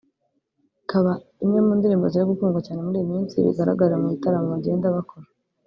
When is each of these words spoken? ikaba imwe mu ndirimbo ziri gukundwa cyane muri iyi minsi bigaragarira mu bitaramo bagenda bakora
ikaba 0.83 1.11
imwe 1.43 1.59
mu 1.65 1.73
ndirimbo 1.77 2.05
ziri 2.11 2.25
gukundwa 2.31 2.59
cyane 2.65 2.79
muri 2.85 2.97
iyi 2.99 3.09
minsi 3.13 3.43
bigaragarira 3.45 4.01
mu 4.01 4.07
bitaramo 4.13 4.47
bagenda 4.53 4.97
bakora 4.97 5.25